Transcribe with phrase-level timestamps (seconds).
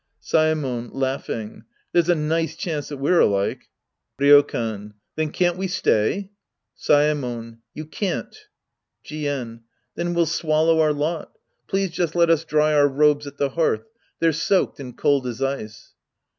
[0.19, 1.63] Saemon {Laughing).
[1.91, 3.69] There's a nice chance that we're alike.
[4.19, 4.93] Ryokan.
[5.15, 6.31] Then can't we stay?
[6.75, 7.59] Saemon.
[7.75, 8.35] You can't.
[9.05, 9.59] Jien.
[9.93, 11.33] Then we'll swallow our lot.
[11.67, 13.85] Please just let us dry our robes at the hearth.
[14.19, 15.93] They're soaked and cold as ice.